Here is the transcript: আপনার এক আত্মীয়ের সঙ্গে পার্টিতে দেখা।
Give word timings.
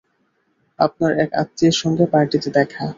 আপনার 0.79 1.11
এক 1.19 1.29
আত্মীয়ের 1.41 1.75
সঙ্গে 1.81 2.05
পার্টিতে 2.13 2.49
দেখা। 2.57 2.83